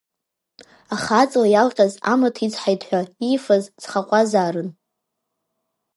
[0.95, 4.69] Аха аҵла иалҟьаз амаҭ ицҳаит ҳәа, иифаз цхаҟәазаарын…